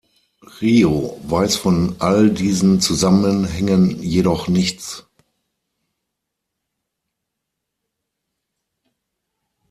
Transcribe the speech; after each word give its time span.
Ryu 0.59 1.15
weiß 1.29 1.57
von 1.57 1.95
all 1.99 2.31
diesen 2.31 2.81
Zusammenhängen 2.81 4.01
jedoch 4.01 4.47
nichts. 4.47 5.07